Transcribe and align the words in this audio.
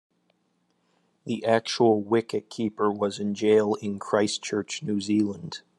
The 1.25 1.45
actual 1.45 2.01
wicket-keeper 2.01 2.91
was 2.91 3.19
in 3.19 3.35
Jail 3.35 3.75
in 3.83 3.99
Christchurch, 3.99 4.81
New 4.81 4.99
Zealand. 4.99 5.61